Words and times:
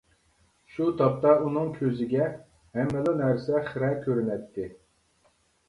شۇ 0.75 0.87
تاپتا 1.01 1.33
ئۇنىڭ 1.43 1.69
كۆزىگە 1.75 2.25
ھەممىلا 2.79 3.15
نەرسە 3.21 3.63
خىرە 3.71 3.93
كۆرۈنەتتى. 4.09 4.69